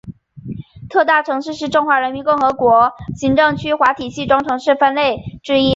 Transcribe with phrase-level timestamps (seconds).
[0.89, 5.69] 特大城市是中华人民共和国行政区划体系中城市分类之一。